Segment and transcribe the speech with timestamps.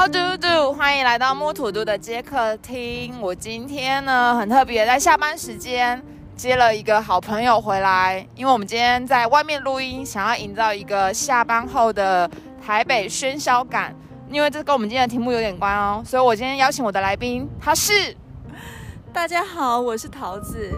[0.00, 0.72] How do？
[0.72, 3.20] 欢迎来到木土都的接客厅。
[3.20, 6.02] 我今天呢很特别，在下班时间
[6.34, 12.26] 接了一个好朋友回来，因为我们今天在外面录音，想要营造一个下班后的
[12.64, 13.94] 台北喧嚣感。
[14.30, 18.16] 因为这跟我们今天的题目有点关哦，所以我今天邀请我的来宾，他是
[19.12, 20.72] 大家好，我是桃子。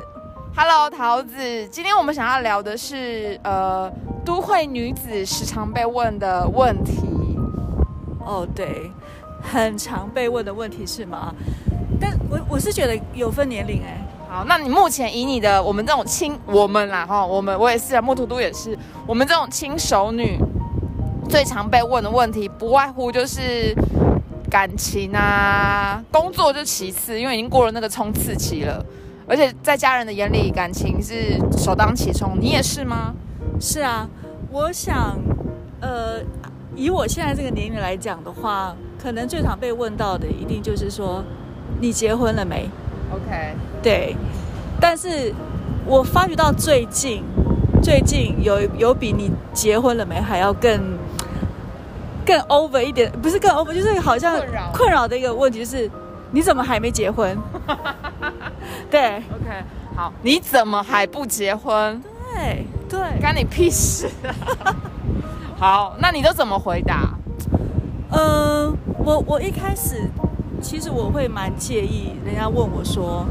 [0.57, 1.68] Hello 桃子。
[1.68, 3.89] 今天我们想要聊的是呃，
[4.25, 6.98] 都会女子时常被问的问题。
[8.25, 8.89] 哦，对，
[9.43, 11.35] 很常被问的问题是吗？
[12.01, 20.39] 但我我是觉得有分年龄哎、好，那你目前以你的我们这种亲我们啦哈，我们我也是啊，木图都也是，我们这种亲熟女
[21.29, 23.75] 最常被问的问题，不外乎就是
[24.51, 28.85] 感情啊，工作就其次，因为已经过了那个冲刺期了，
[29.29, 33.15] 而且在家人的眼里，感情是首当其冲，你也是吗？
[33.61, 34.09] 是啊，
[34.51, 35.17] 我想，
[35.81, 36.20] 呃，
[36.75, 41.25] 以我现在这个年龄来讲的话，可能最常被问到的一定就是说，
[41.81, 42.70] 你结婚了没
[43.12, 44.17] ？OK，对，
[44.81, 45.34] 但是
[45.84, 47.25] 我发觉到最近，
[47.83, 50.97] 最近有有比你结婚了没还要更
[52.25, 55.91] 更 over 一点，不是更 over，就是好像困扰困扰的一个问题，就是
[56.31, 57.37] 你怎么还没结婚？
[58.89, 59.64] 对 OK，
[59.97, 62.00] 好，你怎么还不结婚？
[62.33, 64.09] 对对，干你屁事、
[65.59, 67.19] 好，那你都怎么回答？
[68.11, 68.52] 呃，
[68.98, 70.11] 我我一开始
[70.61, 73.27] 其实我会蛮介意人家问我说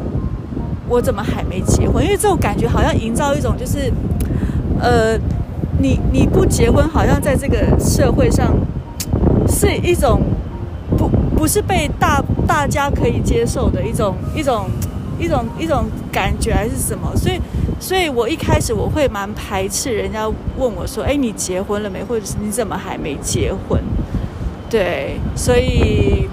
[0.88, 3.91] 我怎么还没结婚，因为这种感觉好像营造一种就是
[4.79, 5.17] 呃，
[5.79, 8.53] 你你不结婚，好像在这个社会上
[9.47, 10.22] 是一种
[10.97, 14.66] 不不是被大大家可以接受的一种一种
[15.17, 17.39] 一种一种感觉还是什么，所以。
[17.79, 22.03] 所以我一开始我会蛮排斥人家问我说：“哎，你结婚了没？
[22.03, 23.81] 或者是你怎么还没结婚？”
[24.72, 26.30] 对，所以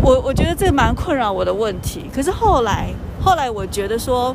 [0.00, 2.08] 我我觉得这蛮困扰我的问题。
[2.14, 2.88] 可是后来，
[3.20, 4.32] 后来我觉得说，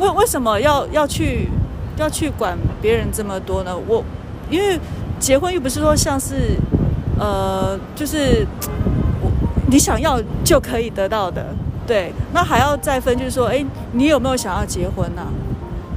[0.00, 1.48] 为为什么要要去
[1.96, 3.72] 要去管别人这么多呢？
[3.86, 4.02] 我
[4.50, 4.80] 因为
[5.20, 6.58] 结婚又不是说像是
[7.20, 8.44] 呃，就是
[9.22, 9.30] 我
[9.70, 11.54] 你想要就可以得到的。
[11.86, 15.22] 对，那还要再分，就是说，哎，你有没有想要结婚呢、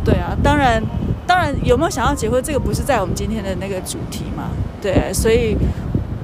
[0.05, 0.81] 对啊，当然，
[1.25, 4.43] 当然有没有想要结婚，这个不是在我们今天的那个主题嘛？
[4.81, 5.55] 对，所以，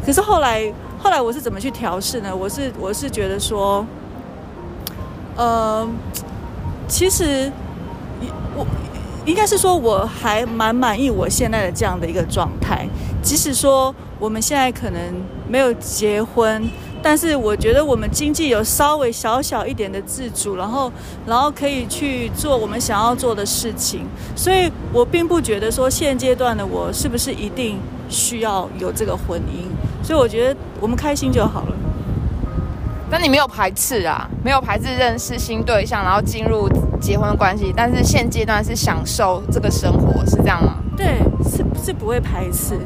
[0.05, 2.35] 可是后来，后来我是怎么去调试呢？
[2.35, 3.85] 我是我是觉得说，
[5.35, 5.87] 呃，
[6.87, 7.51] 其实
[8.55, 8.65] 我
[9.25, 12.87] 应该是说我还蛮满意我现在的这样的一个状态，
[13.21, 14.99] 即使说我们现在可能
[15.47, 16.67] 没有结婚。
[17.01, 20.91] 但是我觉得我们经济有稍微小小一点的自主，然后
[21.25, 29.67] 然后可以去做我们想要做的事情，所以我并不觉得说现阶段的我是不是一定需要有这个婚姻，
[30.05, 31.73] 所以我觉得我们开心就好了。
[33.09, 36.67] 但你没有排斥啊，没有排斥认识新对象，然后进入
[36.99, 40.75] 结婚关系，但是现阶段是享受这个生活，是这样吗？
[40.97, 41.19] 对，
[41.49, 42.77] 是是不会排斥。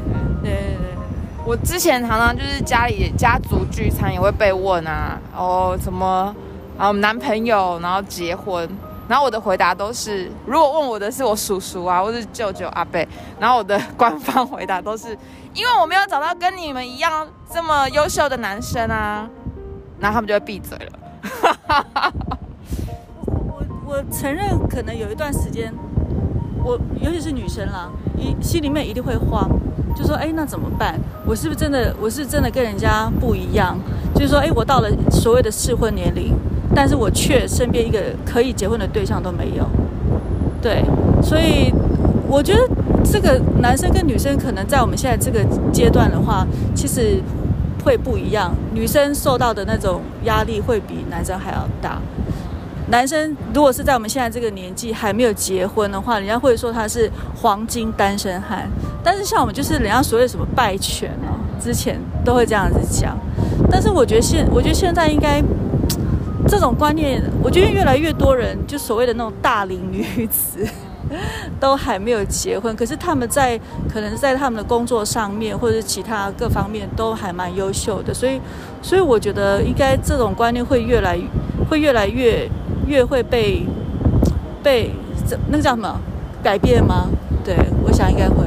[1.44, 6.32] 我之前常常就是家里家族聚餐也会被问啊，哦什么，
[6.78, 8.68] 然后男朋友，然后结婚，
[9.08, 13.04] 然后我的回答都是，如果问我的是我叔叔啊，或是舅舅阿伯，
[13.40, 15.18] 然后我的官方回答都是，
[15.52, 19.28] 因为我没有找到跟你们一样这么优秀的男生啊，
[19.98, 20.92] 然后他们就会闭嘴了。
[23.26, 25.74] 我我承认，可能有一段时间，
[26.62, 29.50] 我尤其是女生啦，一心里面一定会慌。
[29.94, 30.98] 就说哎，那怎么办？
[31.26, 31.94] 我是不是真的？
[32.00, 33.78] 我是真的跟人家不一样？
[34.14, 36.34] 就是说，哎，我到了所谓的适婚年龄，
[36.74, 39.66] 但是我却身边一个可以结婚的对象都没有。
[40.60, 40.84] 对，
[41.22, 41.72] 所以
[42.28, 42.60] 我觉得
[43.04, 47.20] 这个男生跟女生可能在我们现在这个阶段的话，其实
[47.84, 48.54] 会不一样。
[48.72, 52.00] 女生受到的那种压力会比男生还要大。
[52.92, 58.68] 男生如果是在我们现在这个年纪还没有结婚的话，人家会说他是黄金单身汉。
[59.02, 63.16] 但是像我们就是人家所谓什么败犬哦，之前都会这样子讲。
[63.70, 65.42] 但是我觉得现，我觉得现在应该
[66.46, 70.58] 这种观念，我觉得越来越多人就所谓的那种大龄女子
[71.58, 73.58] 都还没有结婚，可是他们在
[73.90, 78.38] 可能在他们的工作上面或者是其他各方面都还蛮优秀的，所以
[78.82, 81.18] 所以我觉得应该这种观念会越来
[81.70, 82.46] 会越来越
[82.86, 83.66] 越会被
[84.62, 84.90] 被
[85.50, 86.00] 那个叫什么
[86.42, 87.08] 改变吗？
[87.44, 88.44] 对，我想应该会。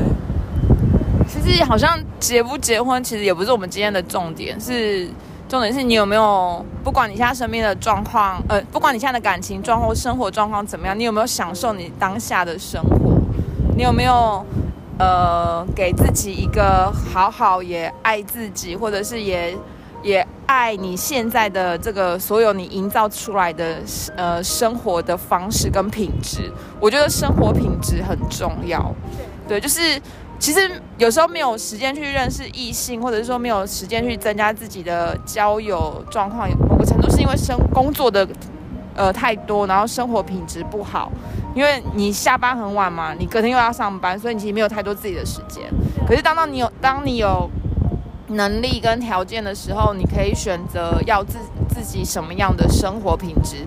[1.27, 5.09] 其实好像结不结婚，其实也不是我们今天的重点，是
[5.49, 13.19] 重点是你有没有，不管你现在身边的状况，呃，不管你现在的感情状况、生活状况怎么样，你有没有享受你当下的生活？
[13.75, 14.45] 你有没有
[14.97, 19.55] 呃给自己一个好好也爱自己，或者是也
[20.05, 23.77] 也爱你现在的这个所有你营造出来的
[24.15, 26.51] 呃生活的方式跟品质。
[26.79, 28.93] 我觉得生活品质很重要，
[29.47, 29.99] 对，就是
[30.37, 38.27] 其实有时候没有时间去认识异性，或者是说没有时间去增加自己的交友状况，某个程度是因为生工作的。
[38.97, 41.11] 呃，太多，然后生活品质不好，
[41.53, 45.63] 因为你下班很晚嘛，你隔天又要上班，所以你其实没有太多自己的时间。
[46.07, 47.49] 可是当到你有当你有
[48.27, 51.37] 能力跟条件的时候，你可以选择要自
[51.69, 53.57] 自己什么样的生活品质，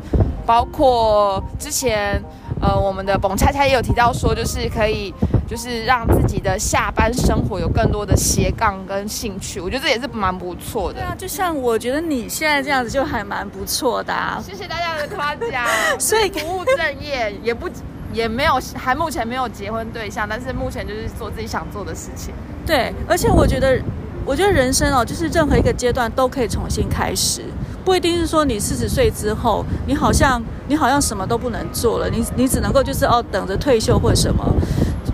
[0.44, 2.22] 包括之前
[2.60, 5.14] 呃我们的蹦恰恰也有提到说，就是可以。
[5.49, 11.00] 就是让自己的下班生活有更多的斜杠跟兴趣，我觉得这也是蛮不错的。
[11.00, 14.14] 对啊，就像我觉得你现在这样子就还蛮不错的。
[14.44, 15.64] 谢谢大家的夸奖。
[15.99, 17.66] 所以不务正业，也不
[18.12, 22.34] 也没有，还目前没有结婚对象，但是目前就是做自己想做的事情。
[22.66, 23.81] 对，而且我觉得，
[24.28, 27.40] 我觉得人生哦，就是任何一个阶段都可以重新开始，
[27.82, 34.44] 不一定是说你四十岁之后，你好像你好像什么都不能做了，你你只能够就是哦等着退休或者什么。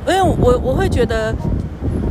[0.09, 1.33] 因为我我会觉得，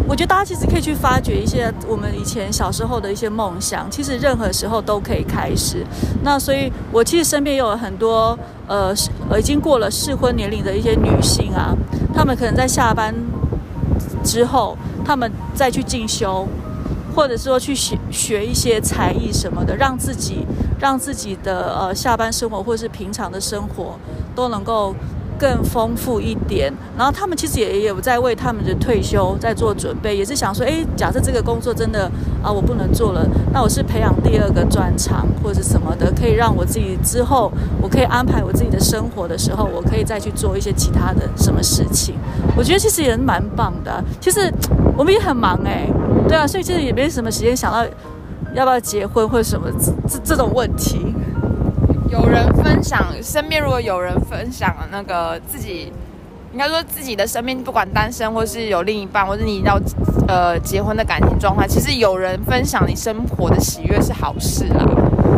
[0.07, 5.85] 我觉得大家其实可以去发掘一些我们以前小时候的一些梦想，其实任何时候都可以开始。
[6.23, 8.95] 那所以，我其实身边有很多呃
[9.37, 11.75] 已经过了适婚年龄的一些女性啊，
[12.15, 13.13] 她们可能在下班
[14.23, 16.47] 之后，她们再去进修，
[17.15, 20.45] 或者说去学学一些才艺什么的，让自己
[20.79, 23.97] 让自己的呃下班生活或者是平常的生活
[24.35, 24.95] 都能够。
[25.35, 32.09] 更丰富一点，然后他们其实也有在为他们的退休在做准备，也是想说，哎，假设这个工作真的
[32.41, 37.51] 啊我不能做了，那我是培养第二个专长或者什么的，可以让我自己之后
[37.81, 42.15] 我可以安排我自己的生活的时候，我可以再去做一些其他的什么事情。
[42.55, 44.01] 我觉得其实也蛮棒的。
[44.21, 44.49] 其实
[44.95, 45.89] 我们也很忙哎，
[46.27, 47.85] 对啊，所以其实也没什么时间想到
[48.53, 49.67] 要不要结婚或者什么
[50.07, 51.13] 这这种问题。
[52.09, 55.91] 有人分享，身边如果有人分享那个自己，
[56.51, 59.79] 应该说自己的生命，不管单身或是有另一半，或者你要
[60.27, 64.85] 呃结婚的感情状态，其实有人分享你生活的喜悦是好事啦。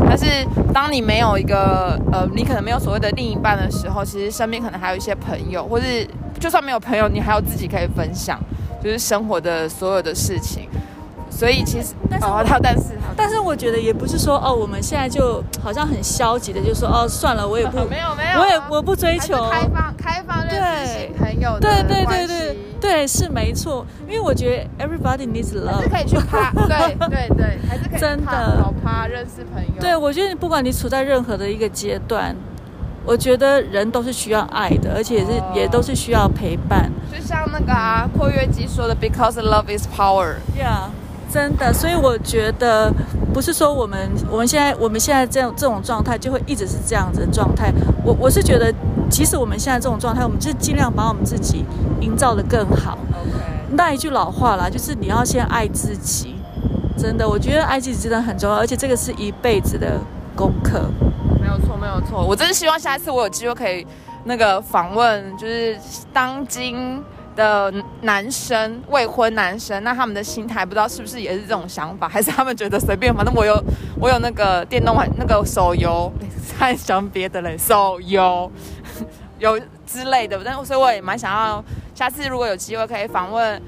[0.08, 0.26] 但是
[0.74, 6.06] 当你没有一个呃，你可能没有所谓的另一半的时候，其实身边可能还有一些朋友，或是
[6.42, 8.38] 就算没有朋友，你还有自己可以分享，
[8.84, 10.68] 就是生活的所有的事情。
[11.38, 12.84] 所以其实，哦，他但是，
[13.16, 19.36] 但是我觉得也不是说哦，我们现在就好像很消极的，就说哦，算了，我也不， 没有没有，我也我不追求。
[19.52, 20.54] 开放开放认
[20.88, 28.62] 识新朋友的对对对对对，是没错，因为我觉得 everybody needs love，是可以去趴， 对对对，还是可以真的。
[28.64, 29.82] 好趴认识朋友。
[29.82, 32.34] 对，我觉得不管你处在任何的一个阶段，
[33.04, 36.90] 我觉得人都是需要爱的，而且是也都是需要陪伴。
[37.12, 40.88] 就像那个啊，括约肌说的，because love is power，yeah。
[41.36, 42.90] 真的，所以我觉得
[43.34, 47.74] 不是说我们我们现在我们现在这样这种状态就会一直是这样子的状态。
[48.06, 48.74] 我我是觉得，
[49.10, 51.66] 即使我们现在这种状态，我们就尽量把我们自己
[52.00, 52.98] 营造的更好。
[53.72, 56.36] 那一句老话啦，就是你要先爱自己。
[56.98, 60.00] 真的，我觉得爱自己真的很重要，而且这个是一辈子的
[60.38, 60.90] 功课。
[61.42, 62.26] 没有错，没有错。
[62.26, 63.86] 我真是希望下一次我有机会可以
[64.24, 65.78] 那个访问，就是
[66.14, 67.04] 当今。
[67.36, 73.54] 的男生未婚男生，那他们的心态不知道是不是也是这种想法，还是他们觉得随便，反正我有
[74.00, 76.12] 我有那个电动玩那个手游，
[76.60, 78.52] 在想别的嘞，手游
[79.40, 81.64] 有之类的，但所以我也蛮想要，
[81.94, 83.62] 下次如果有机会可以访问，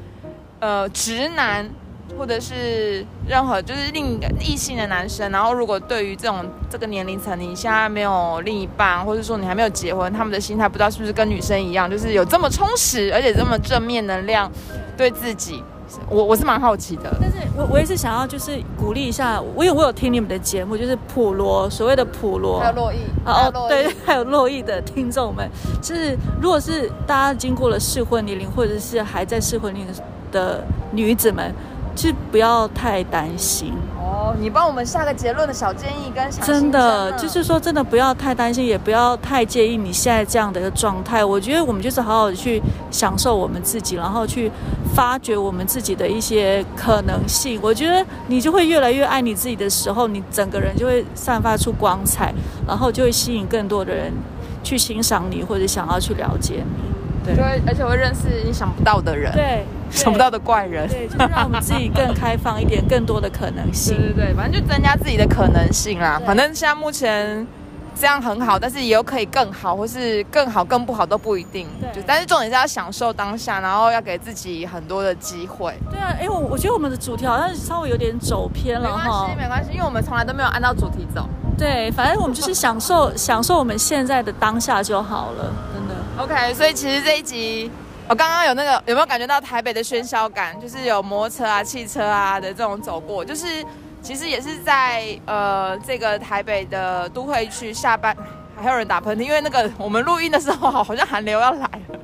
[0.60, 1.70] 呃，直男。
[2.18, 14.52] 或者是任何就是另一异性的男生，然后如果对于这种这个年龄层，你现在没有另一半，或者说你还没有结婚，他们的心态不知道是不是跟女生一样，就是有这么充实，而且这么正面能量，
[14.96, 15.64] 对自己，
[16.10, 17.16] 我我是蛮好奇的。
[17.22, 25.48] 但是我我也是想要就是鼓励一下，我有我有听你们的节目，就是普罗所谓的普罗，还有洛伊，哦对，还有洛伊 的听众们，
[25.82, 29.94] 就是如果是大家经过了适婚年龄，或者是还在适婚年龄
[30.32, 31.54] 的女子们。
[31.98, 41.26] 其实不要太担心哦，你帮我们下个结论的小建议跟真的就是说，真的不要太担心，也不要太介意你现在这样的一个状态。
[41.26, 42.62] 我觉得我们就是好好的去
[42.92, 44.52] 享受我们自己，然后去
[44.94, 47.60] 发掘我们自己的一些可能性。
[47.64, 52.32] 我觉得你就会越来越爱你自己的时候，你整个人就会散发出光彩，
[52.68, 54.14] 然后就会吸引更多的人
[54.64, 57.36] 去欣赏你或者想要去了解你。
[57.36, 59.34] 对，而且会认识你想不到的人。
[59.34, 59.66] 对。
[59.90, 63.96] 想不到的怪人，对，就是让我们自己更开放一点，更多的可能性。
[63.98, 66.22] 对对对，反正就增加自己的可能性啦。
[66.26, 67.46] 反正现在目前
[68.00, 71.68] 这样很好，但是也有可以更好，或是更好更不好都不一定。
[71.82, 75.74] 对就但是重点是要享受当下，然后要给自己很多的机会。
[75.90, 79.42] 对啊，哎，我我觉得我们的主题好像稍微有点走偏了哈没关系，。
[79.42, 81.28] 没关系，因为我们从来都没有按照主题走。
[81.58, 85.96] 对，反正我们就是享受享受我们现在的当下就好了，真的。
[86.22, 87.72] OK，所以其实这一集，
[88.10, 90.58] 我刚刚有那个有没有感觉到台北的喧嚣感？
[90.62, 93.46] 就是有摩托车啊、汽车啊的这种走过，就是
[94.02, 98.16] 其实也是在呃这个台北的都会区下班，
[98.56, 102.00] 还有人打喷嚏，因为那个我们录音的时候好像寒流要来了。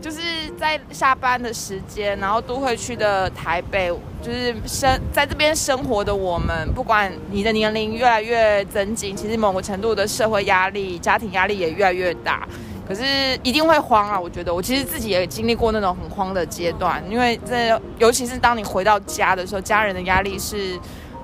[0.00, 0.20] 就是
[0.58, 3.88] 在下班的时间，然后都会区的台北，
[4.20, 12.46] 就是生在这边生活的我们，不管你的年龄越来越增进，其实某个程度的社会压力、家庭压力也越来越大。
[12.92, 13.04] 可是
[13.42, 14.20] 一定会慌啊！
[14.20, 20.78] 我觉得我其实自己也经历过那种很慌的阶段，因为这尤其是当你回到家的时候，家人的压力是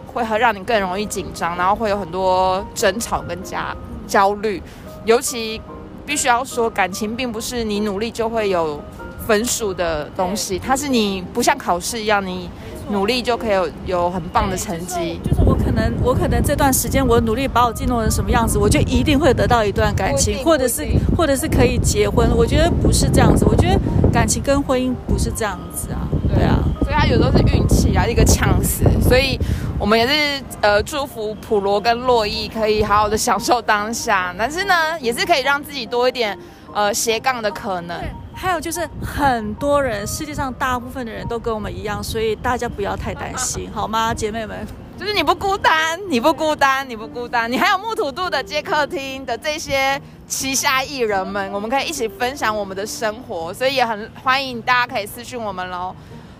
[0.07, 4.63] 会很让你更容易紧张，然后会有很多争吵跟加焦虑，
[5.05, 5.61] 尤其
[6.07, 8.81] 必须要说，感情并不是你努力就会有
[9.27, 12.49] 分数的东西，它是你不像考试一样，你
[12.91, 15.21] 努力就可以有有很棒的成绩。
[15.69, 22.27] 可能我可能这段时间我努力把我进入成什么样子，我就一定会得到一段感情，或者是或者是可以结婚。
[22.35, 23.79] 我觉得不是这样子，我觉得
[24.11, 26.59] 感情跟婚姻不是这样子啊，对啊。
[26.81, 28.83] 所以他有时候是运气啊，一个呛死。
[29.03, 29.39] 所以
[29.79, 36.37] 我们也是呃祝福普罗跟洛伊可以好好的享受当下，但是呢，也是可以让自己多一点
[36.73, 37.95] 呃斜杠的可能。
[38.33, 44.67] 还有就是很多人，世界上大部分的人都跟我们一样，所以大家不要太担心， 好吗，姐妹们？
[44.99, 55.95] 就是你不孤单，你不孤单，你不孤单，你还有木土度的接客厅的这些旗下艺人们，我们可以一起分享我们的生活，所以也很欢迎大家可以私讯我们喽。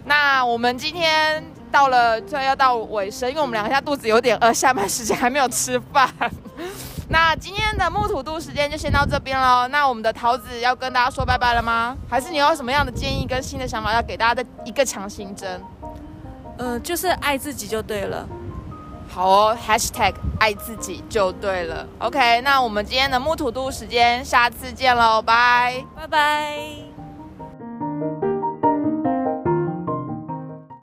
[0.07, 6.13] 那我们今天到了最后要到尾声，因为我们两个现在肚子有点饿，下班时间还没有吃饭。
[7.09, 9.69] 那今天的木土度时间就先到这边喽。
[9.69, 11.97] 那我们的桃子要跟大家说拜拜了吗？
[12.11, 15.63] 还是你有什么样的建议跟新的想法要给大家的一个强心针？
[16.59, 18.29] 呃，就是爱自己就对了。
[19.19, 21.85] 好哦，#hashtag 爱自己就对了。
[21.99, 25.85] OK，那我们今天的木土度时间，下次见喽，拜。
[25.97, 26.88] 拜拜。